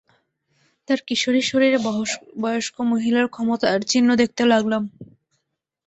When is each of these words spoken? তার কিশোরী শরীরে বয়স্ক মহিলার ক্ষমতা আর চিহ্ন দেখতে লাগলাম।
তার 0.87 0.99
কিশোরী 1.07 1.41
শরীরে 1.49 1.79
বয়স্ক 2.43 2.75
মহিলার 2.91 3.27
ক্ষমতা 3.27 3.65
আর 3.73 3.81
চিহ্ন 3.91 4.09
দেখতে 4.21 4.43
লাগলাম। 4.51 4.83